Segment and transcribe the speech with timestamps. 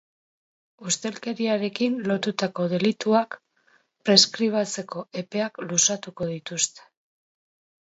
[0.91, 3.37] Ustelkeriarekin lotutako delituak
[4.09, 6.91] preskribatzeko epeak luzatuko dituzte.